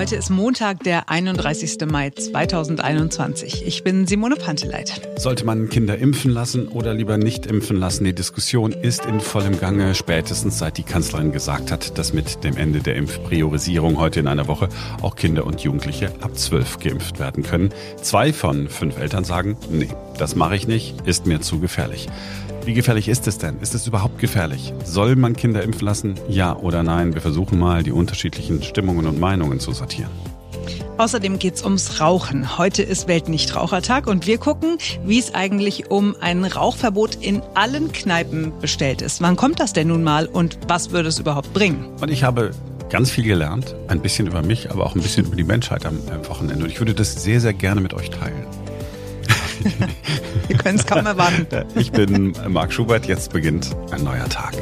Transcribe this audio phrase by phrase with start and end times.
[0.00, 1.76] Heute ist Montag, der 31.
[1.86, 3.66] Mai 2021.
[3.66, 5.06] Ich bin Simone Panteleit.
[5.16, 8.04] Sollte man Kinder impfen lassen oder lieber nicht impfen lassen?
[8.04, 12.56] Die Diskussion ist in vollem Gange, spätestens seit die Kanzlerin gesagt hat, dass mit dem
[12.56, 14.70] Ende der Impfpriorisierung heute in einer Woche
[15.02, 17.68] auch Kinder und Jugendliche ab 12 geimpft werden können.
[18.00, 22.08] Zwei von fünf Eltern sagen, nee, das mache ich nicht, ist mir zu gefährlich.
[22.64, 23.58] Wie gefährlich ist es denn?
[23.60, 24.74] Ist es überhaupt gefährlich?
[24.84, 26.14] Soll man Kinder impfen lassen?
[26.28, 27.14] Ja oder nein?
[27.14, 30.10] Wir versuchen mal, die unterschiedlichen Stimmungen und Meinungen zu sortieren.
[30.98, 32.58] Außerdem geht es ums Rauchen.
[32.58, 38.52] Heute ist Weltnichtrauchertag und wir gucken, wie es eigentlich um ein Rauchverbot in allen Kneipen
[38.60, 39.22] bestellt ist.
[39.22, 41.86] Wann kommt das denn nun mal und was würde es überhaupt bringen?
[42.02, 42.50] Und ich habe
[42.90, 45.98] ganz viel gelernt, ein bisschen über mich, aber auch ein bisschen über die Menschheit am
[46.28, 46.64] Wochenende.
[46.64, 48.44] Und ich würde das sehr, sehr gerne mit euch teilen.
[50.48, 51.46] Wir können es kaum erwarten.
[51.74, 54.54] Ich bin Marc Schubert, jetzt beginnt ein neuer Tag.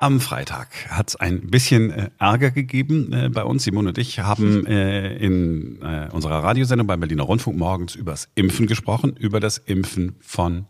[0.00, 3.62] Am Freitag hat es ein bisschen äh, Ärger gegeben äh, bei uns.
[3.62, 5.78] Simone und ich haben äh, in
[6.10, 10.66] unserer Radiosendung beim Berliner Rundfunk morgens übers Impfen gesprochen, über das Impfen von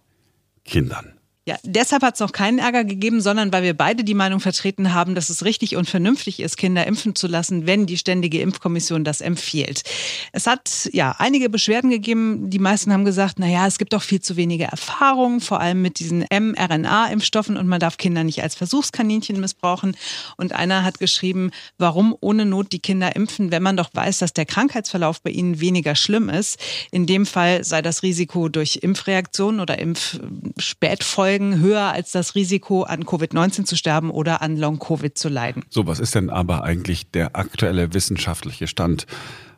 [0.64, 1.14] Kindern.
[1.44, 4.94] Ja, deshalb hat es noch keinen Ärger gegeben, sondern weil wir beide die Meinung vertreten
[4.94, 9.02] haben, dass es richtig und vernünftig ist, Kinder impfen zu lassen, wenn die Ständige Impfkommission
[9.02, 9.82] das empfiehlt.
[10.30, 12.48] Es hat ja einige Beschwerden gegeben.
[12.48, 15.82] Die meisten haben gesagt, na ja, es gibt doch viel zu wenige Erfahrungen, vor allem
[15.82, 19.96] mit diesen mRNA-Impfstoffen und man darf Kinder nicht als Versuchskaninchen missbrauchen.
[20.36, 24.32] Und einer hat geschrieben, warum ohne Not die Kinder impfen, wenn man doch weiß, dass
[24.32, 26.60] der Krankheitsverlauf bei ihnen weniger schlimm ist.
[26.92, 32.82] In dem Fall sei das Risiko durch Impfreaktionen oder Impfspätfolgen Folgen höher als das Risiko,
[32.82, 35.64] an Covid-19 zu sterben oder an Long-Covid zu leiden.
[35.70, 39.06] So, was ist denn aber eigentlich der aktuelle wissenschaftliche Stand?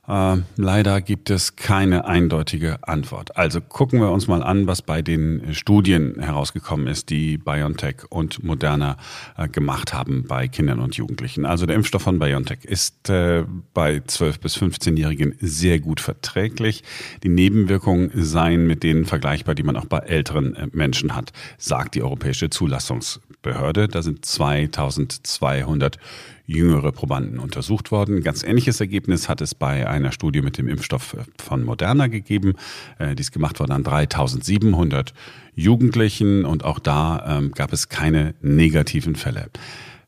[0.06, 3.36] Äh, leider gibt es keine eindeutige Antwort.
[3.36, 8.44] Also gucken wir uns mal an, was bei den Studien herausgekommen ist, die BioNTech und
[8.44, 8.96] Moderna
[9.38, 11.46] äh, gemacht haben bei Kindern und Jugendlichen.
[11.46, 16.84] Also der Impfstoff von BioNTech ist äh, bei 12- bis 15-Jährigen sehr gut verträglich.
[17.22, 21.94] Die Nebenwirkungen seien mit denen vergleichbar, die man auch bei älteren äh, Menschen hat, sagt
[21.94, 23.88] die Europäische Zulassungsbehörde.
[23.88, 25.98] Da sind 2200
[26.46, 28.22] jüngere Probanden untersucht worden.
[28.22, 32.54] Ganz ähnliches Ergebnis hat es bei einer Studie mit dem Impfstoff von Moderna gegeben.
[32.98, 35.14] Äh, die ist gemacht worden an 3700
[35.54, 39.50] Jugendlichen und auch da ähm, gab es keine negativen Fälle.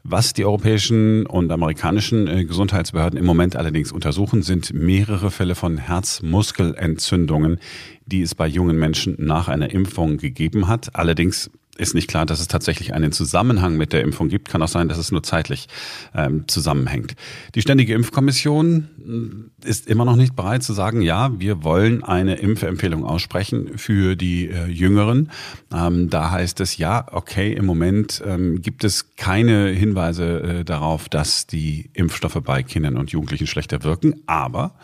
[0.09, 5.79] Was die europäischen und amerikanischen äh, Gesundheitsbehörden im Moment allerdings untersuchen, sind mehrere Fälle von
[5.79, 7.59] Herzmuskelentzündungen,
[8.05, 10.95] die es bei jungen Menschen nach einer Impfung gegeben hat.
[10.95, 14.49] Allerdings ist nicht klar, dass es tatsächlich einen Zusammenhang mit der Impfung gibt.
[14.49, 15.69] Kann auch sein, dass es nur zeitlich
[16.15, 17.15] ähm, zusammenhängt.
[17.55, 22.37] Die Ständige Impfkommission äh, ist immer noch nicht bereit zu sagen, ja, wir wollen eine
[22.37, 25.31] Impfempfehlung aussprechen für die äh, Jüngeren.
[25.73, 31.09] Ähm, da heißt es, ja, okay, im Moment ähm, gibt es keine Hinweise äh, darauf,
[31.09, 34.75] dass die Impfstoffe bei Kindern und Jugendlichen schlechter wirken, aber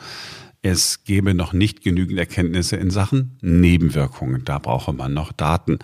[0.62, 4.44] es gebe noch nicht genügend Erkenntnisse in Sachen Nebenwirkungen.
[4.44, 5.80] Da brauche man noch Daten.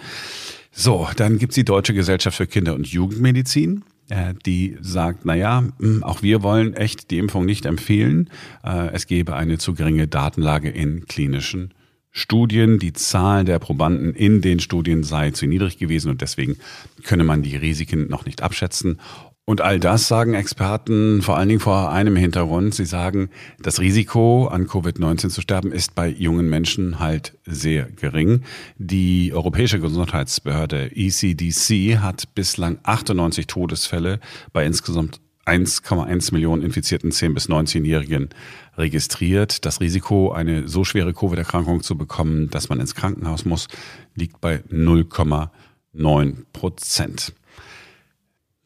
[0.80, 3.82] So, dann gibt's die Deutsche Gesellschaft für Kinder- und Jugendmedizin.
[4.10, 8.30] Äh, die sagt, na ja, hm, auch wir wollen echt die Impfung nicht empfehlen.
[8.62, 11.74] Äh, es gebe eine zu geringe Datenlage in klinischen
[12.12, 12.78] Studien.
[12.78, 16.58] Die Zahl der Probanden in den Studien sei zu niedrig gewesen und deswegen
[17.02, 19.00] könne man die Risiken noch nicht abschätzen.
[19.48, 22.74] Und all das sagen Experten vor allen Dingen vor einem Hintergrund.
[22.74, 23.30] Sie sagen,
[23.62, 28.42] das Risiko, an Covid-19 zu sterben, ist bei jungen Menschen halt sehr gering.
[28.76, 34.20] Die Europäische Gesundheitsbehörde ECDC hat bislang 98 Todesfälle
[34.52, 38.28] bei insgesamt 1,1 Millionen infizierten 10- bis 19-Jährigen
[38.76, 39.64] registriert.
[39.64, 43.68] Das Risiko, eine so schwere Covid-Erkrankung zu bekommen, dass man ins Krankenhaus muss,
[44.14, 47.32] liegt bei 0,9 Prozent.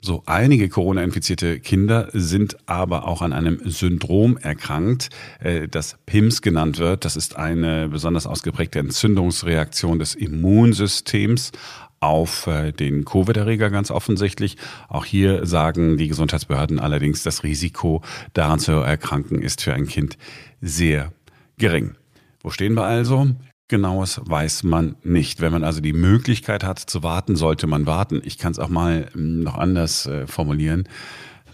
[0.05, 6.81] So, einige Corona-infizierte Kinder sind aber auch an einem Syndrom erkrankt, äh, das PIMS genannt
[6.81, 7.05] wird.
[7.05, 11.53] Das ist eine besonders ausgeprägte Entzündungsreaktion des Immunsystems
[12.01, 14.57] auf äh, den Covid-Erreger ganz offensichtlich.
[14.89, 18.03] Auch hier sagen die Gesundheitsbehörden allerdings, das Risiko
[18.33, 20.19] daran zu erkranken ist für ein Kind
[20.61, 21.13] sehr
[21.59, 21.95] gering.
[22.41, 23.37] Wo stehen wir also?
[23.73, 25.41] Genaues weiß man nicht.
[25.41, 28.21] Wenn man also die Möglichkeit hat zu warten, sollte man warten.
[28.23, 30.87] Ich kann es auch mal hm, noch anders äh, formulieren.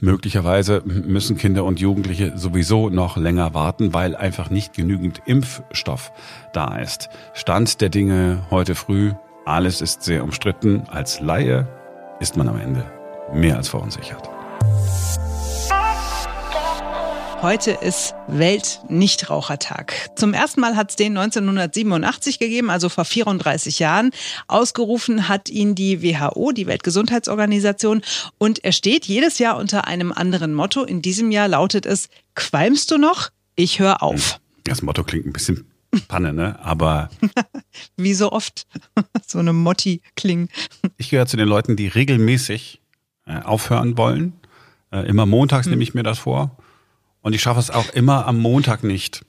[0.01, 6.11] Möglicherweise müssen Kinder und Jugendliche sowieso noch länger warten, weil einfach nicht genügend Impfstoff
[6.53, 7.09] da ist.
[7.35, 9.13] Stand der Dinge heute früh,
[9.47, 10.83] alles ist sehr umstritten.
[10.89, 11.69] Als Laie
[12.19, 12.85] ist man am Ende
[13.33, 14.29] mehr als verunsichert.
[17.41, 20.11] Heute ist Welt-Nichtrauchertag.
[20.17, 24.11] Zum ersten Mal hat es den 1987 gegeben, also vor 34 Jahren.
[24.49, 28.03] Ausgerufen hat ihn die WHO, die Weltgesundheitsorganisation.
[28.39, 30.83] Und er steht jedes Jahr unter einem anderen Motto.
[30.83, 33.29] In diesem Jahr lautet es, qualmst du noch?
[33.55, 34.41] Ich höre auf.
[34.65, 35.65] Das Motto klingt ein bisschen
[36.09, 36.59] Panne, ne?
[36.61, 37.09] Aber.
[37.97, 38.67] Wie so oft.
[39.27, 40.49] so eine Motti klingen.
[40.97, 42.81] Ich gehöre zu den Leuten, die regelmäßig
[43.27, 44.33] äh, aufhören wollen.
[44.91, 45.71] Äh, immer montags hm.
[45.71, 46.57] nehme ich mir das vor.
[47.23, 49.25] Und ich schaffe es auch immer am Montag nicht.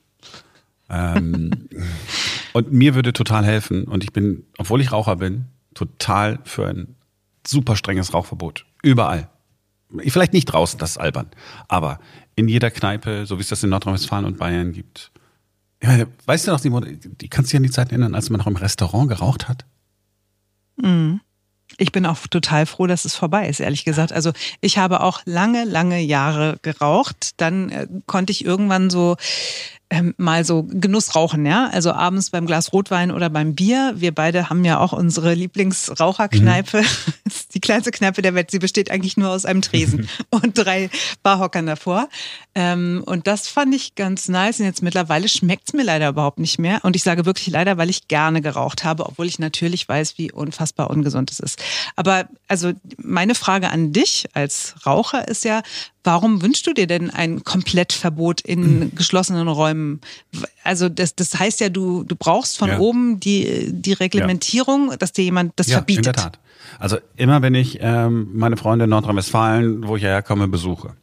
[0.90, 1.70] Ähm,
[2.54, 3.84] und mir würde total helfen.
[3.86, 6.96] Und ich bin, obwohl ich Raucher bin, total für ein
[7.46, 8.66] super strenges Rauchverbot.
[8.84, 9.30] Überall.
[10.08, 11.28] Vielleicht nicht draußen, das ist albern.
[11.68, 12.00] Aber
[12.36, 15.12] in jeder Kneipe, so wie es das in Nordrhein-Westfalen und Bayern gibt,
[15.82, 18.30] ich meine, weißt du noch, Simon, die kannst du dich an die Zeit erinnern, als
[18.30, 19.66] man noch im Restaurant geraucht hat?
[20.76, 21.22] Mhm.
[21.78, 24.12] Ich bin auch total froh, dass es vorbei ist, ehrlich gesagt.
[24.12, 24.32] Also
[24.62, 27.32] ich habe auch lange, lange Jahre geraucht.
[27.38, 29.16] Dann äh, konnte ich irgendwann so
[29.90, 31.68] ähm, mal so Genuss rauchen, ja.
[31.72, 33.94] Also abends beim Glas Rotwein oder beim Bier.
[33.96, 36.84] Wir beide haben ja auch unsere Lieblingsraucherkneipe.
[37.30, 37.32] Mhm.
[37.54, 38.52] die kleinste Kneipe der Welt.
[38.52, 40.90] Sie besteht eigentlich nur aus einem Tresen und drei
[41.24, 42.10] Barhockern davor.
[42.56, 44.60] Ähm, und das fand ich ganz nice.
[44.60, 46.80] Und jetzt mittlerweile schmeckt's mir leider überhaupt nicht mehr.
[46.84, 50.32] Und ich sage wirklich leider, weil ich gerne geraucht habe, obwohl ich natürlich weiß, wie
[50.32, 51.62] unfassbar ungesund es ist.
[51.96, 55.62] Aber also meine Frage an dich als Raucher ist ja,
[56.12, 58.96] Warum wünschst du dir denn ein Komplettverbot in mhm.
[58.96, 60.02] geschlossenen Räumen?
[60.64, 62.80] Also das, das heißt ja, du, du brauchst von ja.
[62.80, 64.98] oben die, die Reglementierung, ja.
[64.98, 66.08] dass dir jemand das ja, verbietet.
[66.08, 66.40] In der Tat.
[66.80, 70.94] Also immer wenn ich ähm, meine Freunde in Nordrhein-Westfalen, wo ich herkomme, besuche,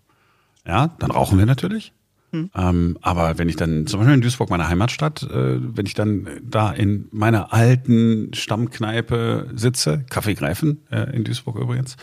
[0.66, 1.92] ja, dann rauchen wir natürlich.
[2.32, 2.50] Hm.
[2.56, 6.28] Ähm, aber wenn ich dann, zum Beispiel in Duisburg, meine Heimatstadt, äh, wenn ich dann
[6.42, 11.96] da in meiner alten Stammkneipe sitze, Kaffee greifen, äh, in Duisburg übrigens,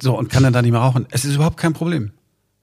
[0.00, 1.06] so, und kann dann da nicht mehr rauchen.
[1.10, 2.12] Es ist überhaupt kein Problem.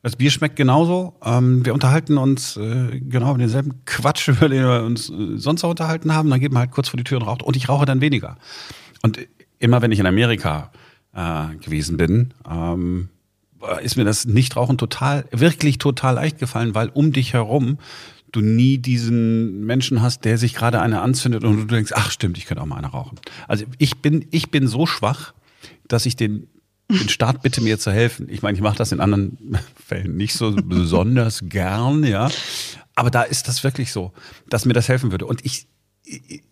[0.02, 1.16] Das Bier schmeckt genauso.
[1.24, 5.64] Ähm, wir unterhalten uns äh, genau über denselben Quatsch, über den wir uns äh, sonst
[5.64, 6.30] auch unterhalten haben.
[6.30, 7.42] Dann geht man halt kurz vor die Tür und raucht.
[7.42, 8.38] Und ich rauche dann weniger.
[9.02, 9.20] Und
[9.58, 10.72] immer wenn ich in Amerika
[11.14, 13.10] äh, gewesen bin, ähm,
[13.82, 17.80] ist mir das Nichtrauchen total, wirklich total leicht gefallen, weil um dich herum
[18.32, 22.38] du nie diesen Menschen hast, der sich gerade eine anzündet und du denkst, ach stimmt,
[22.38, 23.18] ich könnte auch mal eine rauchen.
[23.48, 25.34] Also ich bin, ich bin so schwach,
[25.88, 26.48] dass ich den
[26.90, 28.28] den Staat bitte mir zu helfen.
[28.30, 29.38] Ich meine, ich mache das in anderen
[29.86, 32.30] Fällen nicht so besonders gern, ja.
[32.96, 34.14] Aber da ist das wirklich so,
[34.50, 35.26] dass mir das helfen würde.
[35.26, 35.68] Und ich,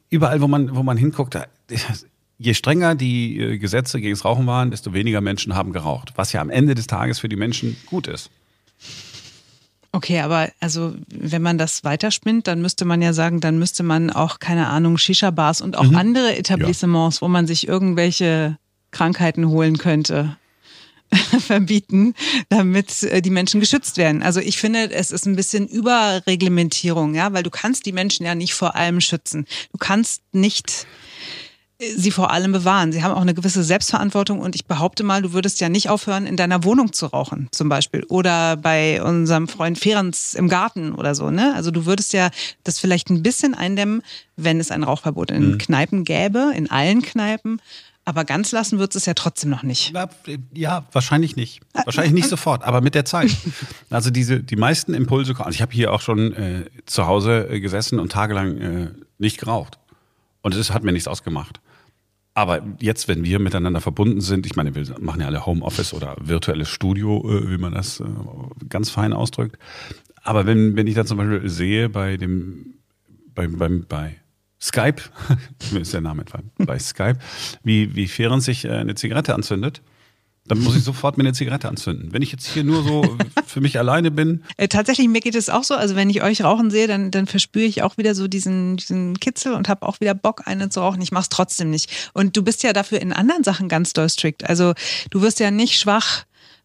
[0.09, 1.37] überall, wo man, wo man hinguckt,
[2.37, 6.13] je strenger die äh, Gesetze gegen das Rauchen waren, desto weniger Menschen haben geraucht.
[6.15, 8.29] Was ja am Ende des Tages für die Menschen gut ist.
[9.95, 14.09] Okay, aber also wenn man das weiterspinnt, dann müsste man ja sagen, dann müsste man
[14.09, 15.95] auch, keine Ahnung, Shisha-Bars und auch mhm.
[15.95, 17.21] andere Etablissements, ja.
[17.21, 18.57] wo man sich irgendwelche
[18.93, 20.37] Krankheiten holen könnte,
[21.39, 22.13] verbieten,
[22.49, 24.23] damit äh, die Menschen geschützt werden.
[24.23, 28.35] Also ich finde, es ist ein bisschen Überreglementierung, ja, weil du kannst die Menschen ja
[28.35, 29.45] nicht vor allem schützen.
[29.71, 30.87] Du kannst nicht
[31.79, 32.91] äh, sie vor allem bewahren.
[32.91, 36.25] Sie haben auch eine gewisse Selbstverantwortung und ich behaupte mal, du würdest ja nicht aufhören,
[36.25, 38.03] in deiner Wohnung zu rauchen, zum Beispiel.
[38.05, 41.53] Oder bei unserem Freund Ferenz im Garten oder so, ne?
[41.55, 42.29] Also du würdest ja
[42.63, 44.01] das vielleicht ein bisschen eindämmen,
[44.35, 45.57] wenn es ein Rauchverbot in mhm.
[45.57, 47.61] Kneipen gäbe, in allen Kneipen.
[48.05, 49.93] Aber ganz lassen wird es ja trotzdem noch nicht.
[50.53, 51.61] Ja, wahrscheinlich nicht.
[51.85, 53.31] Wahrscheinlich nicht sofort, aber mit der Zeit.
[53.89, 57.59] Also diese, die meisten Impulse, also ich habe hier auch schon äh, zu Hause äh,
[57.59, 59.77] gesessen und tagelang äh, nicht geraucht.
[60.41, 61.61] Und es hat mir nichts ausgemacht.
[62.33, 66.15] Aber jetzt, wenn wir miteinander verbunden sind, ich meine, wir machen ja alle Homeoffice oder
[66.19, 68.05] virtuelles Studio, äh, wie man das äh,
[68.67, 69.57] ganz fein ausdrückt.
[70.23, 72.73] Aber wenn, wenn ich dann zum Beispiel sehe bei dem,
[73.35, 74.15] bei, beim, bei
[74.63, 75.01] Skype,
[75.71, 77.17] mir ist der Name entfallen, bei Skype,
[77.63, 79.81] wie, wie Ferenc sich äh, eine Zigarette anzündet,
[80.47, 82.13] dann muss ich sofort mir eine Zigarette anzünden.
[82.13, 84.43] Wenn ich jetzt hier nur so für mich alleine bin.
[84.55, 85.75] Äh, tatsächlich, mir geht es auch so.
[85.75, 89.19] Also wenn ich euch rauchen sehe, dann, dann verspüre ich auch wieder so diesen, diesen
[89.19, 91.01] Kitzel und habe auch wieder Bock, eine zu rauchen.
[91.01, 92.09] Ich mache es trotzdem nicht.
[92.13, 94.49] Und du bist ja dafür in anderen Sachen ganz doll strikt.
[94.49, 94.73] Also
[95.09, 96.23] du wirst ja nicht schwach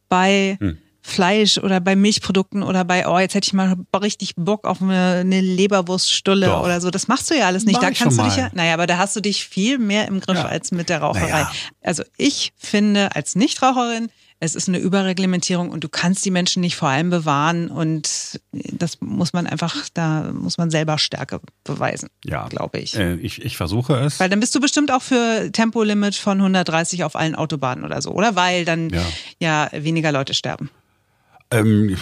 [0.09, 0.79] bei hm.
[1.09, 5.19] Fleisch oder bei Milchprodukten oder bei, oh, jetzt hätte ich mal richtig Bock auf eine,
[5.21, 6.65] eine Leberwurststulle Doch.
[6.65, 6.91] oder so.
[6.91, 7.77] Das machst du ja alles nicht.
[7.77, 10.21] War da kannst du dich ja, naja, aber da hast du dich viel mehr im
[10.21, 10.47] Griff ja.
[10.47, 11.31] als mit der Raucherei.
[11.31, 11.53] Naja.
[11.83, 14.11] Also ich finde als Nichtraucherin,
[14.41, 19.01] es ist eine Überreglementierung und du kannst die Menschen nicht vor allem bewahren und das
[19.01, 22.97] muss man einfach, da muss man selber Stärke beweisen, ja, glaube ich.
[22.97, 23.45] Äh, ich.
[23.45, 24.21] Ich versuche es.
[24.21, 28.13] Weil dann bist du bestimmt auch für Tempolimit von 130 auf allen Autobahnen oder so,
[28.13, 28.37] oder?
[28.37, 29.03] Weil dann ja,
[29.41, 30.71] ja weniger Leute sterben.
[31.51, 31.97] Ähm,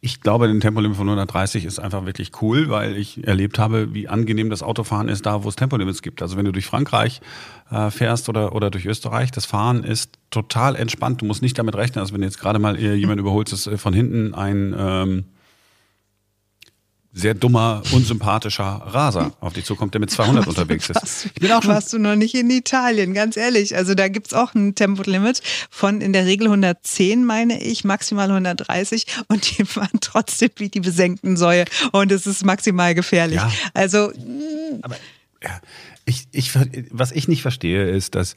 [0.00, 4.08] ich glaube, ein Tempolimit von 130 ist einfach wirklich cool, weil ich erlebt habe, wie
[4.08, 6.22] angenehm das Autofahren ist, da wo es Tempolimits gibt.
[6.22, 7.20] Also wenn du durch Frankreich
[7.70, 11.20] äh, fährst oder, oder durch Österreich, das Fahren ist total entspannt.
[11.20, 13.92] Du musst nicht damit rechnen, also wenn jetzt gerade mal jemand überholst, dass äh, von
[13.92, 15.24] hinten ein, ähm,
[17.18, 21.26] sehr dummer, unsympathischer Raser auf dich zukommt, der mit 200 unterwegs ist.
[21.34, 23.76] Ich bin auch schon warst du noch nicht in Italien, ganz ehrlich.
[23.76, 29.06] Also da gibt's auch ein Tempolimit von in der Regel 110, meine ich, maximal 130
[29.28, 33.38] und die fahren trotzdem wie die besenkten Säue und es ist maximal gefährlich.
[33.38, 33.50] Ja.
[33.74, 34.12] Also
[34.82, 34.96] aber
[35.42, 35.60] ja,
[36.04, 36.52] ich, ich,
[36.90, 38.34] was ich nicht verstehe, ist, dass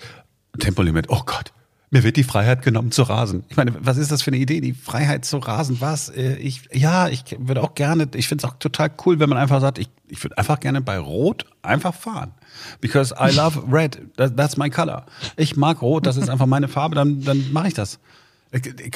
[0.60, 1.54] Tempolimit, oh Gott,
[1.92, 3.44] mir wird die Freiheit genommen zu rasen.
[3.50, 5.82] Ich meine, was ist das für eine Idee, die Freiheit zu rasen?
[5.82, 6.08] Was?
[6.08, 9.38] Äh, ich, ja, ich würde auch gerne, ich finde es auch total cool, wenn man
[9.38, 12.32] einfach sagt, ich, ich würde einfach gerne bei Rot einfach fahren.
[12.80, 14.00] Because I love red.
[14.16, 15.06] That's my color.
[15.36, 18.00] Ich mag Rot, das ist einfach meine Farbe, dann, dann mache ich das.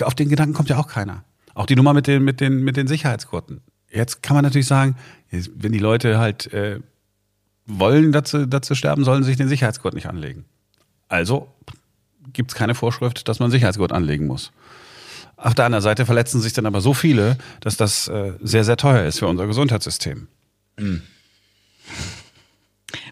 [0.02, 1.26] Auf den Gedanken kommt ja auch keiner.
[1.54, 3.62] Auch die Nummer mit den, mit den, mit den Sicherheitsgurten.
[3.92, 4.96] Jetzt kann man natürlich sagen,
[5.30, 6.80] wenn die Leute halt äh,
[7.66, 10.46] wollen, dazu, dazu sterben, sollen sie sich den Sicherheitsgurt nicht anlegen.
[11.08, 11.50] Also
[12.34, 14.52] gibt es keine Vorschrift, dass man Sicherheitsgurt anlegen muss.
[15.38, 18.78] Auf der anderen Seite verletzen sich dann aber so viele, dass das äh, sehr, sehr
[18.78, 20.28] teuer ist für unser Gesundheitssystem.
[20.78, 21.02] Mhm.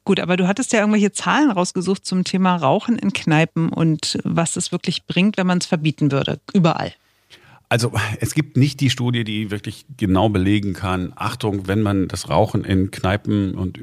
[0.05, 4.55] Gut, aber du hattest ja irgendwelche Zahlen rausgesucht zum Thema Rauchen in Kneipen und was
[4.55, 6.39] es wirklich bringt, wenn man es verbieten würde.
[6.53, 6.93] Überall.
[7.69, 12.29] Also es gibt nicht die Studie, die wirklich genau belegen kann, Achtung, wenn man das
[12.29, 13.79] Rauchen in Kneipen und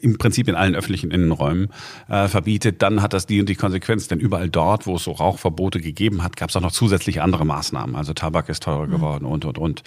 [0.00, 1.68] im Prinzip in allen öffentlichen Innenräumen
[2.08, 4.08] äh, verbietet, dann hat das die und die Konsequenz.
[4.08, 7.44] Denn überall dort, wo es so Rauchverbote gegeben hat, gab es auch noch zusätzlich andere
[7.44, 7.96] Maßnahmen.
[7.96, 8.92] Also Tabak ist teurer mhm.
[8.92, 9.82] geworden und, und, und.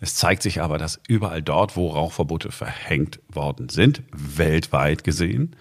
[0.00, 5.56] Es zeigt sich aber, dass überall dort, wo Rauchverbote verhängt worden sind, weltweit gesehen,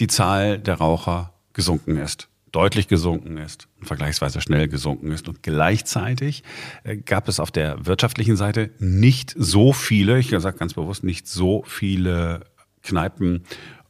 [0.00, 5.28] die Zahl der Raucher gesunken ist deutlich gesunken ist, vergleichsweise schnell gesunken ist.
[5.28, 6.42] Und gleichzeitig
[6.84, 11.28] äh, gab es auf der wirtschaftlichen Seite nicht so viele, ich sage ganz bewusst, nicht
[11.28, 12.46] so viele
[12.86, 13.44] Kneipen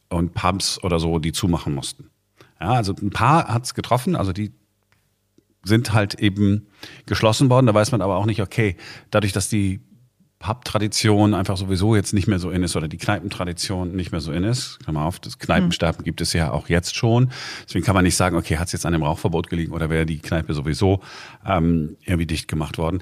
[0.09, 2.09] und Pubs oder so, die zumachen mussten.
[2.59, 4.51] Ja, also ein paar hat es getroffen, also die
[5.63, 6.67] sind halt eben
[7.05, 7.67] geschlossen worden.
[7.67, 8.77] Da weiß man aber auch nicht, okay,
[9.11, 9.81] dadurch, dass die
[10.39, 14.31] Pub-Tradition einfach sowieso jetzt nicht mehr so in ist oder die Kneipentradition nicht mehr so
[14.31, 14.79] in ist.
[14.83, 17.31] Klammer auf, das Kneipensterben gibt es ja auch jetzt schon.
[17.65, 20.05] Deswegen kann man nicht sagen, okay, hat es jetzt an dem Rauchverbot gelegen oder wäre
[20.05, 21.01] die Kneipe sowieso
[21.45, 23.01] ähm, irgendwie dicht gemacht worden.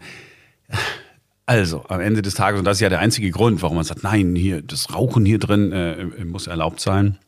[1.47, 4.03] Also, am Ende des Tages, und das ist ja der einzige Grund, warum man sagt,
[4.03, 7.19] nein, hier, das Rauchen hier drin äh, muss erlaubt sein.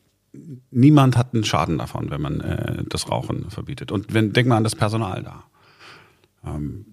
[0.71, 3.91] Niemand hat einen Schaden davon, wenn man äh, das Rauchen verbietet.
[3.91, 5.43] Und wenn, denk mal an das Personal da.
[6.45, 6.85] Ähm,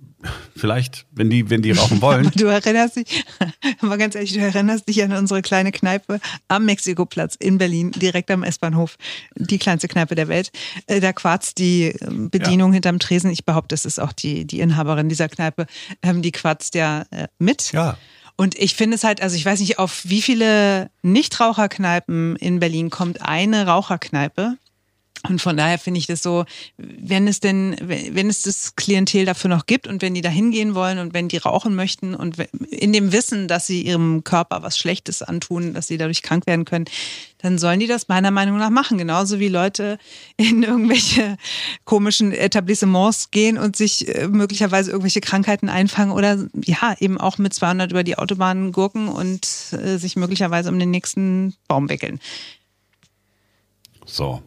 [0.57, 2.31] Vielleicht, wenn die, wenn die rauchen wollen.
[2.35, 3.25] du erinnerst dich,
[3.81, 8.31] mal ganz ehrlich, du erinnerst dich an unsere kleine Kneipe am Mexikoplatz in Berlin, direkt
[8.31, 8.97] am S-Bahnhof,
[9.37, 10.51] die kleinste Kneipe der Welt.
[10.87, 12.75] Äh, da quarzt die ähm, Bedienung ja.
[12.75, 13.31] hinterm Tresen.
[13.31, 15.67] Ich behaupte, es ist auch die, die Inhaberin dieser Kneipe.
[16.03, 17.73] Ähm, die quarzt ja äh, mit.
[17.73, 17.97] Ja.
[18.37, 22.91] Und ich finde es halt, also ich weiß nicht, auf wie viele Nichtraucherkneipen in Berlin
[22.91, 24.57] kommt eine Raucherkneipe.
[25.27, 26.45] Und von daher finde ich das so,
[26.77, 30.75] wenn es denn, wenn es das Klientel dafür noch gibt und wenn die da hingehen
[30.75, 32.37] wollen und wenn die rauchen möchten und
[32.69, 36.67] in dem Wissen, dass sie ihrem Körper was Schlechtes antun, dass sie dadurch krank werden
[36.67, 36.85] können,
[37.39, 38.99] dann sollen die das meiner Meinung nach machen.
[38.99, 39.99] Genauso wie Leute
[40.37, 41.39] in irgendwelche
[41.87, 47.55] komischen Etablissements gehen und sich äh, möglicherweise irgendwelche Krankheiten einfangen oder ja, eben auch mit
[47.55, 52.21] 200 über die Autobahn gurken und äh, sich möglicherweise um den nächsten Baum wickeln.
[54.05, 54.43] So,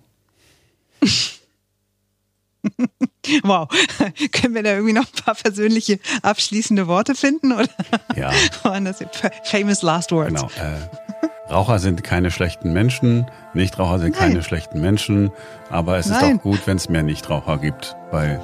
[3.43, 3.67] wow.
[4.31, 7.53] Können wir da irgendwie noch ein paar persönliche abschließende Worte finden?
[7.53, 7.69] Oder
[8.15, 8.31] ja.
[8.63, 9.03] waren das
[9.43, 10.33] famous last words?
[10.33, 10.49] Genau.
[10.57, 14.31] Äh, Raucher sind keine schlechten Menschen, Nichtraucher sind Nein.
[14.31, 15.31] keine schlechten Menschen,
[15.69, 16.31] aber es Nein.
[16.31, 18.41] ist auch gut, wenn es mehr Nichtraucher gibt, weil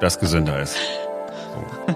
[0.00, 0.76] das gesünder ist.
[1.54, 1.94] So.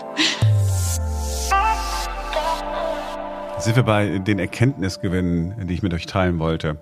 [3.58, 6.78] Sind wir bei den Erkenntnisgewinnen, die ich mit euch teilen wollte?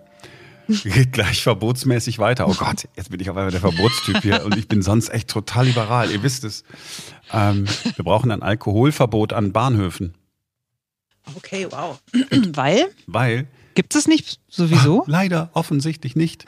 [0.69, 2.49] Geht gleich verbotsmäßig weiter.
[2.49, 5.29] Oh Gott, jetzt bin ich auf einmal der Verbotstyp hier und ich bin sonst echt
[5.29, 6.11] total liberal.
[6.11, 6.65] Ihr wisst es.
[7.33, 7.67] Ähm,
[7.97, 10.15] wir brauchen ein Alkoholverbot an Bahnhöfen.
[11.37, 12.01] Okay, wow.
[12.55, 12.91] Weil?
[13.07, 13.47] Weil.
[13.75, 15.05] Gibt es nicht sowieso?
[15.07, 16.45] Leider, offensichtlich nicht.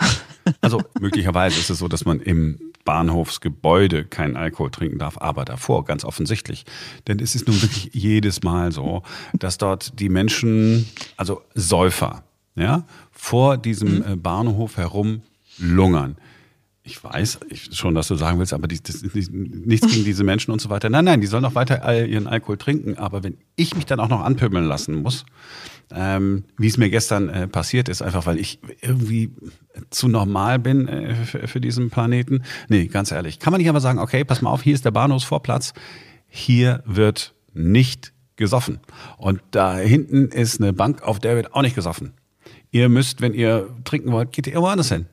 [0.61, 5.85] Also möglicherweise ist es so, dass man im Bahnhofsgebäude keinen Alkohol trinken darf, aber davor
[5.85, 6.67] ganz offensichtlich.
[7.07, 9.03] Denn es ist nun wirklich jedes Mal so,
[9.33, 12.25] dass dort die Menschen, also Säufer,
[12.57, 14.05] ja, vor diesem mhm.
[14.13, 15.23] Äh, Bahnhof herum
[15.59, 16.17] lungern.
[16.87, 20.23] Ich weiß ich, schon, dass du sagen willst, aber die, das ist nichts gegen diese
[20.23, 20.91] Menschen und so weiter.
[20.91, 22.99] Nein, nein, die sollen auch weiter all ihren Alkohol trinken.
[22.99, 25.25] Aber wenn ich mich dann auch noch anpümmeln lassen muss,
[25.95, 29.31] ähm, wie es mir gestern äh, passiert ist, einfach weil ich irgendwie
[29.89, 32.43] zu normal bin äh, für, für diesen Planeten.
[32.69, 33.39] Nee, ganz ehrlich.
[33.39, 35.73] Kann man nicht aber sagen, okay, pass mal auf, hier ist der Bahnhofsvorplatz.
[36.29, 38.81] Hier wird nicht gesoffen.
[39.17, 42.13] Und da hinten ist eine Bank, auf der wird auch nicht gesoffen.
[42.75, 45.07] Ihr müsst, wenn ihr trinken wollt, geht ihr woanders hin.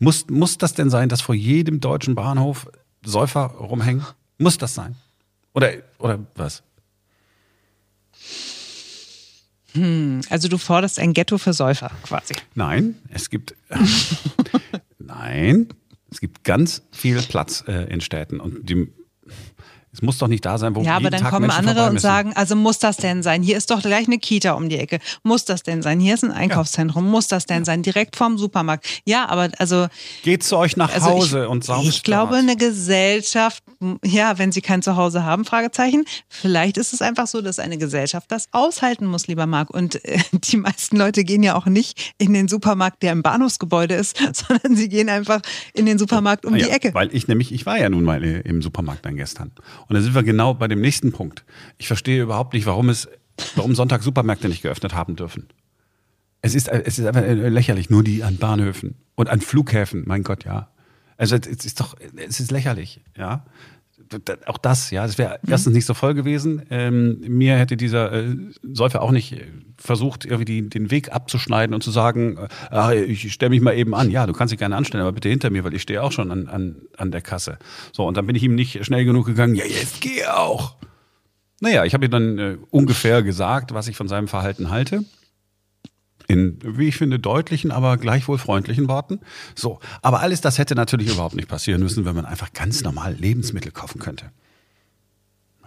[0.00, 2.68] Muss, muss das denn sein, dass vor jedem deutschen Bahnhof
[3.04, 4.04] Säufer rumhängen?
[4.38, 4.96] Muss das sein?
[5.54, 6.64] Oder, oder was?
[9.74, 12.34] Hm, also du forderst ein Ghetto für Säufer quasi.
[12.56, 13.54] Nein, es gibt
[14.98, 15.68] nein,
[16.10, 18.88] es gibt ganz viel Platz äh, in Städten und die
[19.96, 21.98] es muss doch nicht da sein, wo Ja, aber dann Tag kommen Menschen andere und
[21.98, 23.42] sagen, also muss das denn sein?
[23.42, 24.98] Hier ist doch gleich eine Kita um die Ecke.
[25.22, 26.00] Muss das denn sein?
[26.00, 27.10] Hier ist ein Einkaufszentrum.
[27.10, 27.82] Muss das denn sein?
[27.82, 28.86] Direkt vorm Supermarkt.
[29.06, 29.86] Ja, aber also
[30.22, 33.62] Geht zu euch nach also Hause ich, und sauft Ich glaube, eine Gesellschaft,
[34.04, 36.04] ja, wenn sie kein Zuhause haben, Fragezeichen.
[36.28, 39.70] Vielleicht ist es einfach so, dass eine Gesellschaft das aushalten muss, lieber Marc.
[39.70, 43.94] Und äh, die meisten Leute gehen ja auch nicht in den Supermarkt, der im Bahnhofsgebäude
[43.94, 45.40] ist, sondern sie gehen einfach
[45.72, 46.92] in den Supermarkt um Ah ja, die Ecke.
[46.92, 49.52] Weil ich nämlich, ich war ja nun mal äh, im Supermarkt dann gestern.
[49.88, 51.44] Und da sind wir genau bei dem nächsten Punkt.
[51.78, 53.08] Ich verstehe überhaupt nicht, warum es,
[53.54, 55.48] warum Sonntag Supermärkte nicht geöffnet haben dürfen.
[56.42, 60.22] Es ist, es ist einfach äh, lächerlich, nur die an Bahnhöfen und an Flughäfen, mein
[60.22, 60.68] Gott, ja.
[61.16, 63.46] Also es ist doch, es ist lächerlich, ja.
[64.46, 66.62] Auch das, ja, es wäre erstens nicht so voll gewesen.
[66.70, 69.46] Ähm, mir hätte dieser äh, Säufer auch nicht äh,
[69.78, 73.76] versucht, irgendwie die, den Weg abzuschneiden und zu sagen, äh, ah, ich stelle mich mal
[73.76, 74.10] eben an.
[74.10, 76.30] Ja, du kannst dich gerne anstellen, aber bitte hinter mir, weil ich stehe auch schon
[76.30, 77.58] an, an, an der Kasse.
[77.92, 80.76] So, und dann bin ich ihm nicht schnell genug gegangen, ja, jetzt geh auch.
[81.60, 85.04] Naja, ich habe ihm dann äh, ungefähr gesagt, was ich von seinem Verhalten halte.
[86.28, 89.20] In, wie ich finde, deutlichen, aber gleichwohl freundlichen Worten.
[89.54, 89.78] So.
[90.02, 93.70] Aber alles das hätte natürlich überhaupt nicht passieren müssen, wenn man einfach ganz normal Lebensmittel
[93.70, 94.30] kaufen könnte.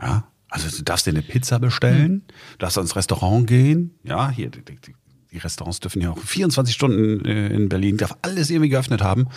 [0.01, 0.27] Ja.
[0.49, 2.23] Also du darfst dir eine Pizza bestellen,
[2.53, 3.91] du darfst ins Restaurant gehen.
[4.03, 4.95] Ja, hier, die, die,
[5.31, 9.27] die Restaurants dürfen ja auch 24 Stunden äh, in Berlin, darf alles irgendwie geöffnet haben.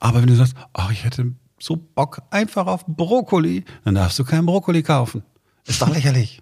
[0.00, 4.24] Aber wenn du sagst, ach, ich hätte so Bock einfach auf Brokkoli, dann darfst du
[4.24, 5.22] keinen Brokkoli kaufen.
[5.66, 6.40] Ist doch lächerlich.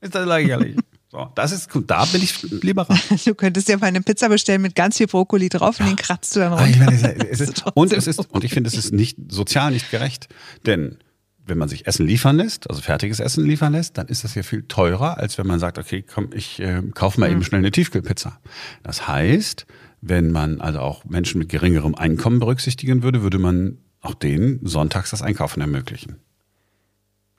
[0.00, 0.76] Ist doch lächerlich.
[1.10, 1.90] So, das ist gut.
[1.90, 2.96] Da bin ich liberal.
[3.24, 6.36] Du könntest ja mal eine Pizza bestellen mit ganz viel Brokkoli drauf und den kratzt
[6.36, 7.02] du dann ich runter.
[7.02, 10.28] meine, es ist, und es ist, und ich finde, es ist nicht sozial nicht gerecht.
[10.66, 10.98] Denn
[11.44, 14.44] wenn man sich Essen liefern lässt, also fertiges Essen liefern lässt, dann ist das ja
[14.44, 17.72] viel teurer, als wenn man sagt, okay, komm, ich äh, kaufe mal eben schnell eine
[17.72, 18.38] Tiefkühlpizza.
[18.84, 19.66] Das heißt,
[20.00, 25.10] wenn man also auch Menschen mit geringerem Einkommen berücksichtigen würde, würde man auch denen sonntags
[25.10, 26.20] das Einkaufen ermöglichen.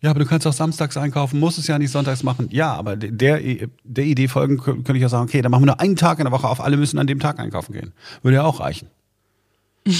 [0.02, 2.50] Ja, aber du kannst auch samstags einkaufen, musst es ja nicht sonntags machen.
[2.52, 3.40] Ja, aber der,
[3.84, 6.26] der Idee folgen könnte ich ja sagen, okay, dann machen wir nur einen Tag in
[6.26, 7.94] der Woche auf, alle müssen an dem Tag einkaufen gehen.
[8.24, 8.90] Würde ja auch reichen.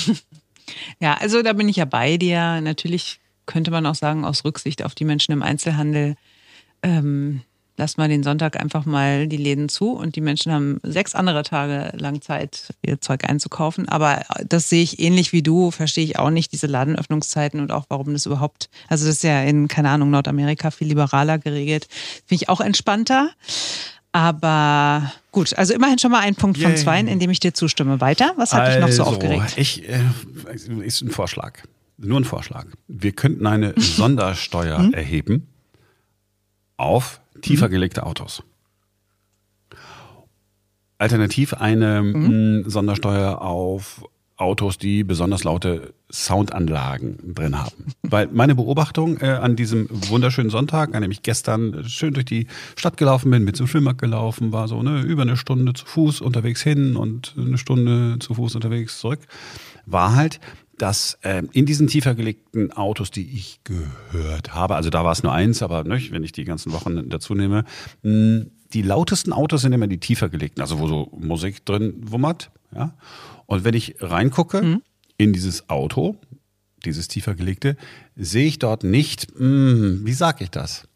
[1.00, 2.62] Ja, also da bin ich ja bei dir.
[2.62, 6.16] Natürlich könnte man auch sagen, aus Rücksicht auf die Menschen im Einzelhandel,
[6.84, 7.42] ähm,
[7.82, 11.42] lass mal den Sonntag einfach mal die Läden zu und die Menschen haben sechs andere
[11.42, 13.90] Tage lang Zeit, ihr Zeug einzukaufen.
[13.90, 17.86] Aber das sehe ich ähnlich wie du, verstehe ich auch nicht, diese Ladenöffnungszeiten und auch
[17.90, 21.88] warum das überhaupt, also das ist ja in, keine Ahnung, Nordamerika viel liberaler geregelt.
[22.28, 23.32] Finde ich auch entspannter.
[24.12, 26.78] Aber gut, also immerhin schon mal ein Punkt von Yay.
[26.80, 28.00] zwei, in dem ich dir zustimme.
[28.00, 28.34] Weiter?
[28.36, 29.54] Was hat dich noch so Also, aufgeregt?
[29.56, 30.02] Ich, äh,
[30.84, 31.60] ist ein Vorschlag.
[31.98, 32.68] Nur ein Vorschlag.
[32.88, 34.94] Wir könnten eine Sondersteuer Hm?
[34.94, 35.48] erheben
[36.78, 38.44] auf tiefer gelegte Autos.
[40.98, 44.04] Alternativ eine mh, Sondersteuer auf
[44.42, 47.94] Autos, die besonders laute Soundanlagen drin haben.
[48.02, 52.48] Weil meine Beobachtung äh, an diesem wunderschönen Sonntag, an dem ich gestern schön durch die
[52.76, 56.22] Stadt gelaufen bin, mit zum Schwimmbad gelaufen, war so ne, über eine Stunde zu Fuß
[56.22, 59.20] unterwegs hin und eine Stunde zu Fuß unterwegs zurück,
[59.86, 60.40] war halt,
[60.82, 65.22] dass äh, in diesen tiefer gelegten Autos, die ich gehört habe, also da war es
[65.22, 67.66] nur eins, aber ne, wenn ich die ganzen Wochen dazu nehme,
[68.02, 72.50] mh, die lautesten Autos sind immer die tiefer gelegten, also wo so Musik drin wummert.
[72.74, 72.96] Ja?
[73.46, 74.82] Und wenn ich reingucke
[75.18, 76.16] in dieses Auto,
[76.84, 77.78] dieses tiefer gelegte,
[78.16, 80.88] sehe ich dort nicht, mh, wie sage ich das?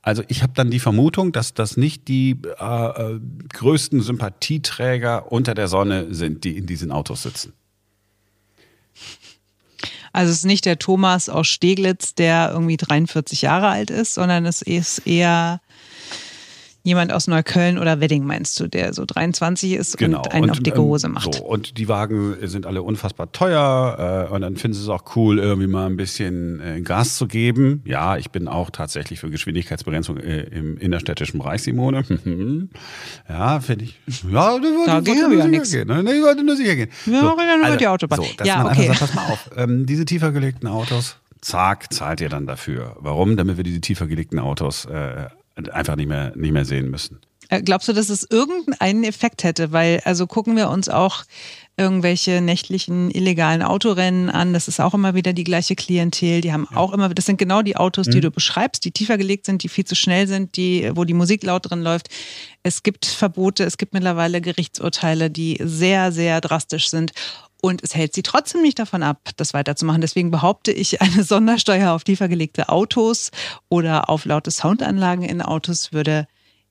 [0.00, 3.20] Also ich habe dann die Vermutung, dass das nicht die äh, äh,
[3.52, 7.52] größten Sympathieträger unter der Sonne sind, die in diesen Autos sitzen.
[10.14, 14.46] Also es ist nicht der Thomas aus Steglitz, der irgendwie 43 Jahre alt ist, sondern
[14.46, 15.60] es ist eher
[16.84, 20.76] jemand aus Neukölln oder Wedding, meinst du, der so 23 ist und einen auf dicke
[20.78, 21.34] ähm, Hose macht.
[21.34, 25.16] So, und die Wagen sind alle unfassbar teuer äh, und dann finden sie es auch
[25.16, 27.82] cool, irgendwie mal ein bisschen äh, Gas zu geben.
[27.86, 32.04] Ja, ich bin auch tatsächlich für Geschwindigkeitsbegrenzung äh, im innerstädtischen Bereich, Simone.
[33.28, 33.98] ja, finde ich.
[34.30, 35.72] Ja, du Da wollte ging nur aber ja nix.
[35.72, 35.88] gehen.
[35.88, 36.00] Ne?
[36.14, 36.90] Ich wollte nur sicher gehen.
[37.06, 38.20] Ja, reden wir über die Autobahn.
[38.20, 38.88] So, dass Ja, man okay.
[38.90, 42.96] einfach sagt, pass mal auf, ähm, diese tiefer gelegten Autos, zack, zahlt ihr dann dafür.
[43.00, 43.36] Warum?
[43.38, 45.28] Damit wir diese tiefer gelegten Autos äh,
[45.72, 47.20] einfach nicht mehr, nicht mehr sehen müssen.
[47.50, 49.70] Äh, Glaubst du, dass es irgendeinen Effekt hätte?
[49.72, 51.24] Weil, also gucken wir uns auch
[51.76, 54.52] irgendwelche nächtlichen illegalen Autorennen an.
[54.52, 56.40] Das ist auch immer wieder die gleiche Klientel.
[56.40, 58.10] Die haben auch immer, das sind genau die Autos, Mhm.
[58.12, 61.14] die du beschreibst, die tiefer gelegt sind, die viel zu schnell sind, die, wo die
[61.14, 62.08] Musik laut drin läuft.
[62.62, 67.12] Es gibt Verbote, es gibt mittlerweile Gerichtsurteile, die sehr, sehr drastisch sind.
[67.64, 70.02] Und es hält sie trotzdem nicht davon ab, das weiterzumachen.
[70.02, 73.30] Deswegen behaupte ich, eine Sondersteuer auf tiefer gelegte Autos
[73.70, 76.26] oder auf laute Soundanlagen in Autos würde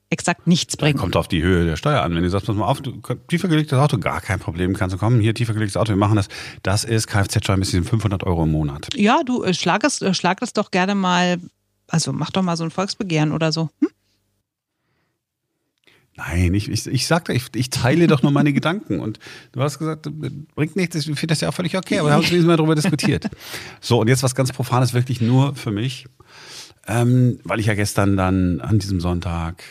[0.08, 0.96] exakt nichts bringen.
[0.96, 2.14] Kommt auf die Höhe der Steuer an.
[2.14, 2.92] Wenn du sagst, pass mal auf, du,
[3.26, 6.14] tiefer gelegtes Auto, gar kein Problem, kannst du kommen, hier tiefer gelegtes Auto, wir machen
[6.14, 6.28] das.
[6.62, 8.86] Das ist Kfz-Steuer bis 500 Euro im Monat.
[8.94, 11.40] Ja, du äh, schlag es, äh, schlag es doch gerne mal,
[11.88, 13.68] also mach doch mal so ein Volksbegehren oder so.
[13.80, 13.88] Hm?
[16.16, 19.00] Nein, ich, ich, ich sagte, ich, ich teile doch nur meine Gedanken.
[19.00, 19.18] Und
[19.52, 20.08] du hast gesagt,
[20.54, 22.74] bringt nichts, ich finde das ja auch völlig okay, aber wir haben uns mal darüber
[22.74, 23.28] diskutiert.
[23.80, 26.06] So, und jetzt was ganz Profanes, wirklich nur für mich.
[26.86, 29.62] Ähm, weil ich ja gestern dann an diesem Sonntag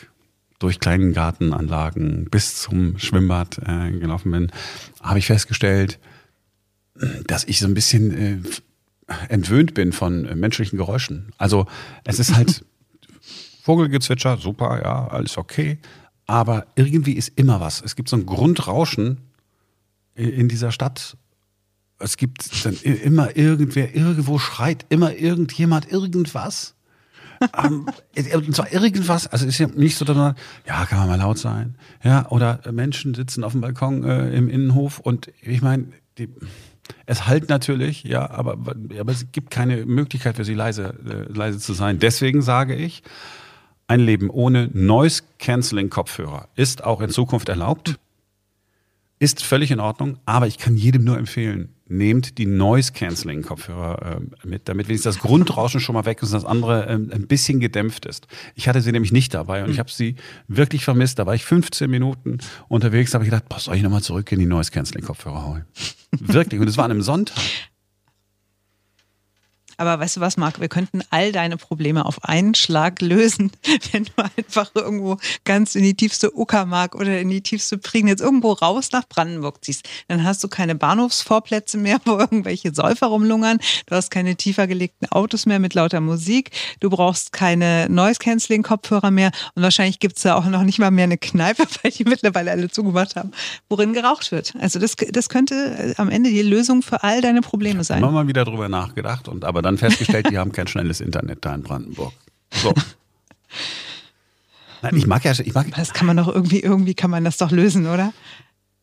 [0.60, 4.52] durch kleinen Gartenanlagen bis zum Schwimmbad äh, gelaufen bin,
[5.02, 6.00] habe ich festgestellt,
[7.28, 8.38] dass ich so ein bisschen äh,
[9.30, 11.32] entwöhnt bin von äh, menschlichen Geräuschen.
[11.38, 11.66] Also
[12.04, 12.64] es ist halt
[13.64, 15.80] Vogelgezwitscher, super, ja, alles okay.
[16.26, 17.82] Aber irgendwie ist immer was.
[17.82, 19.20] Es gibt so ein Grundrauschen
[20.16, 21.18] in dieser Stadt.
[22.00, 26.76] Es gibt dann immer irgendwer, irgendwo schreit immer irgendjemand irgendwas.
[27.64, 27.88] ähm,
[28.34, 30.36] und zwar irgendwas, also ist ja nicht so, dass man,
[30.68, 31.76] ja, kann man mal laut sein.
[32.04, 35.88] Ja, oder Menschen sitzen auf dem Balkon äh, im Innenhof und ich meine,
[37.06, 41.60] es halt natürlich, ja, aber, aber es gibt keine Möglichkeit für sie leise, äh, leise
[41.60, 42.00] zu sein.
[42.00, 43.04] Deswegen sage ich,
[43.94, 48.00] ein Leben ohne Noise-Canceling-Kopfhörer ist auch in Zukunft erlaubt,
[49.20, 54.68] ist völlig in Ordnung, aber ich kann jedem nur empfehlen, nehmt die Noise-Canceling-Kopfhörer äh, mit,
[54.68, 58.08] damit wenigstens das Grundrauschen schon mal weg ist und das andere äh, ein bisschen gedämpft
[58.08, 58.26] ist.
[58.56, 60.16] Ich hatte sie nämlich nicht dabei und ich habe sie
[60.48, 61.20] wirklich vermisst.
[61.20, 64.40] Da war ich 15 Minuten unterwegs, habe ich gedacht, boah, soll ich nochmal zurück in
[64.40, 65.66] die Noise-Canceling-Kopfhörer holen?
[66.12, 67.38] wirklich, und es war an einem Sonntag.
[69.78, 70.60] Aber weißt du was, Marc?
[70.60, 73.52] Wir könnten all deine Probleme auf einen Schlag lösen,
[73.92, 78.54] wenn du einfach irgendwo ganz in die tiefste Uckermark oder in die tiefste Prignitz irgendwo
[78.54, 79.88] raus nach Brandenburg ziehst.
[80.08, 83.60] Dann hast du keine Bahnhofsvorplätze mehr, wo irgendwelche Säufer rumlungern.
[83.88, 86.52] Du hast keine tiefer gelegten Autos mehr mit lauter Musik.
[86.80, 89.32] Du brauchst keine Noise-Canceling-Kopfhörer mehr.
[89.56, 92.52] Und wahrscheinlich gibt es da auch noch nicht mal mehr eine Kneipe, weil die mittlerweile
[92.52, 93.32] alle zugemacht haben,
[93.70, 94.54] worin geraucht wird.
[94.60, 98.00] Also das, das könnte am Ende die Lösung für all deine Probleme sein.
[98.00, 101.46] Ich habe mal wieder drüber nachgedacht und aber dann festgestellt, die haben kein schnelles Internet
[101.46, 102.14] da in Brandenburg.
[102.52, 102.74] So.
[104.82, 105.74] Nein, ich mag ja, ich mag.
[105.76, 108.14] Das kann man doch irgendwie, irgendwie kann man das doch lösen, oder?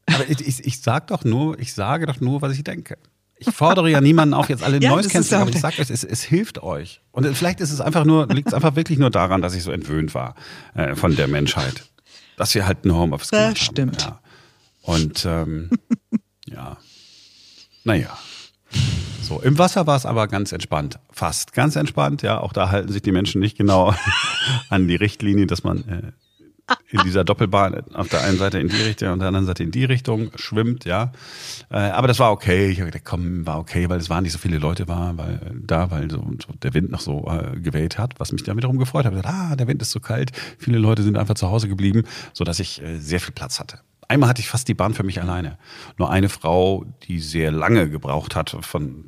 [0.07, 2.97] Aber ich, ich, ich sag doch nur, ich sage doch nur, was ich denke.
[3.39, 6.05] Ich fordere ja niemanden auf, jetzt alle ja, Neues kennenzulernen, aber ich sage euch, es,
[6.05, 7.01] es hilft euch.
[7.11, 9.71] Und vielleicht ist es einfach nur, liegt es einfach wirklich nur daran, dass ich so
[9.71, 10.35] entwöhnt war
[10.75, 11.85] äh, von der Menschheit.
[12.37, 14.05] Dass wir halt ein Homeoffice gemacht das stimmt.
[14.05, 14.19] haben.
[14.87, 14.95] Ja.
[14.95, 15.71] Und ähm,
[16.47, 16.77] ja,
[17.85, 18.19] naja.
[19.23, 20.99] So, im Wasser war es aber ganz entspannt.
[21.11, 22.41] Fast ganz entspannt, ja.
[22.41, 23.95] Auch da halten sich die Menschen nicht genau
[24.69, 26.13] an die Richtlinie, dass man äh,
[26.91, 29.71] in dieser Doppelbahn auf der einen Seite in die Richtung und der anderen Seite in
[29.71, 31.13] die Richtung schwimmt, ja.
[31.71, 32.71] Äh, aber das war okay.
[32.71, 35.41] Ich habe gedacht, komm, war okay, weil es waren nicht so viele Leute war, weil
[35.65, 38.79] da, weil so, so der Wind noch so äh, geweht hat, was mich dann wiederum
[38.79, 39.13] gefreut hat.
[39.13, 40.33] Ich gesagt, ah, der Wind ist so kalt.
[40.59, 43.81] Viele Leute sind einfach zu Hause geblieben, so dass ich äh, sehr viel Platz hatte.
[44.11, 45.57] Einmal hatte ich fast die Bahn für mich alleine.
[45.97, 49.05] Nur eine Frau, die sehr lange gebraucht hat von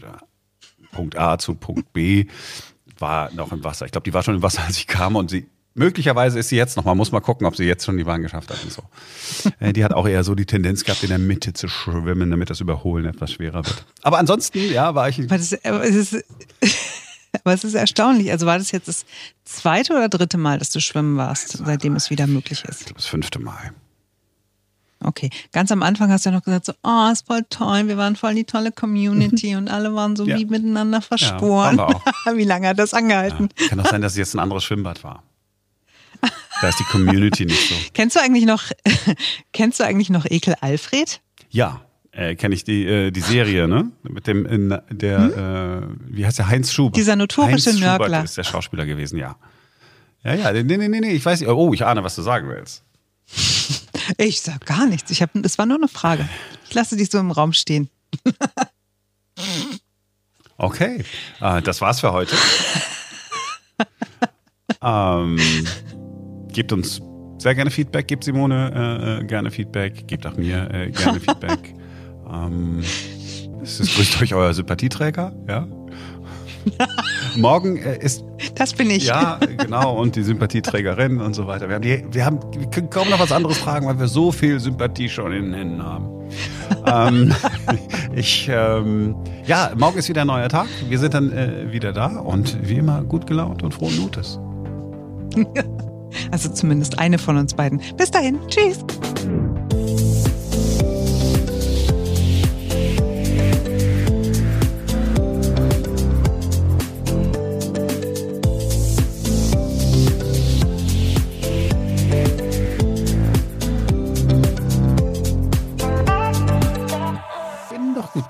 [0.92, 2.26] Punkt A zu Punkt B,
[3.00, 3.84] war noch im Wasser.
[3.84, 6.56] Ich glaube, die war schon im Wasser, als ich kam und sie Möglicherweise ist sie
[6.56, 6.84] jetzt noch.
[6.84, 8.82] Man muss mal gucken, ob sie jetzt schon die Bahn geschafft hat und so.
[9.58, 12.50] Äh, die hat auch eher so die Tendenz gehabt, in der Mitte zu schwimmen, damit
[12.50, 13.86] das Überholen etwas schwerer wird.
[14.02, 15.18] Aber ansonsten, ja, war ich.
[15.18, 16.12] Aber, das, aber, es ist,
[17.42, 18.30] aber es ist erstaunlich.
[18.30, 19.06] Also war das jetzt das
[19.44, 22.80] zweite oder dritte Mal, dass du schwimmen warst, seitdem es wieder möglich ist?
[22.80, 23.72] Ich glaube, das fünfte Mal.
[25.04, 25.30] Okay.
[25.52, 28.16] Ganz am Anfang hast du ja noch gesagt, so, oh, ist voll toll, wir waren
[28.16, 30.38] voll die tolle Community und alle waren so ja.
[30.38, 31.78] wie miteinander verschworen.
[31.78, 32.02] Ja,
[32.36, 33.48] wie lange hat das angehalten?
[33.58, 33.68] Ja.
[33.68, 35.22] Kann auch sein, dass es jetzt ein anderes Schwimmbad war.
[36.60, 37.74] Da ist die Community nicht so.
[37.94, 38.62] Kennst du eigentlich noch,
[39.52, 41.20] kennst du eigentlich noch Ekel Alfred?
[41.50, 43.90] Ja, äh, kenne ich die, äh, die Serie, ne?
[44.02, 45.98] Mit dem, in, der, hm?
[46.10, 46.96] äh, wie heißt der, Heinz Schubert.
[46.96, 48.06] Dieser notorische Heinz Nörgler.
[48.06, 49.36] Schubert ist der Schauspieler gewesen, ja.
[50.22, 51.48] Ja, ja, nee, nee, nee, nee, ich weiß nicht.
[51.48, 52.84] Oh, ich ahne, was du sagen willst.
[54.18, 55.10] Ich sag gar nichts.
[55.10, 56.28] Ich hab, das war nur eine Frage.
[56.68, 57.88] Ich lasse dich so im Raum stehen.
[60.58, 61.02] Okay,
[61.40, 62.36] äh, das war's für heute.
[64.82, 65.40] ähm,
[66.52, 67.00] gebt uns
[67.38, 71.74] sehr gerne Feedback, gebt Simone äh, äh gerne Feedback, gebt auch mir äh, gerne Feedback.
[72.30, 72.80] ähm,
[73.60, 75.66] es ist grüßt euch euer Sympathieträger, ja.
[77.36, 78.24] Morgen äh, ist.
[78.54, 79.06] Das bin ich.
[79.06, 79.96] Ja, genau.
[80.00, 81.68] Und die Sympathieträgerin und so weiter.
[81.68, 84.32] Wir, haben die, wir, haben, wir können kaum noch was anderes tragen, weil wir so
[84.32, 86.08] viel Sympathie schon in den Händen haben.
[86.86, 87.34] ähm,
[88.14, 89.14] ich, ähm,
[89.46, 90.68] ja, morgen ist wieder ein neuer Tag.
[90.88, 94.38] Wir sind dann äh, wieder da und wie immer gut gelaunt und frohen Mutes.
[96.30, 97.80] Also zumindest eine von uns beiden.
[97.96, 98.38] Bis dahin.
[98.48, 98.84] Tschüss.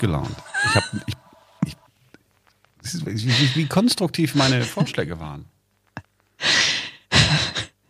[0.03, 0.37] Gelaunt.
[0.69, 1.77] Ich habe, ich,
[3.07, 5.47] ich, wie, wie konstruktiv meine Vorschläge waren.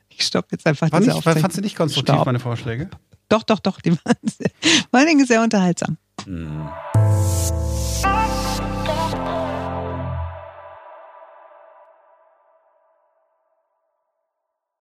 [0.08, 2.26] Ich stopp jetzt einfach War diese nicht, fandst du nicht konstruktiv, Stopp.
[2.26, 2.88] meine Vorschläge?
[3.28, 4.50] Doch, doch, doch, die waren sehr,
[4.90, 5.96] vor allen Dingen sehr unterhaltsam.
[6.24, 6.68] Hm.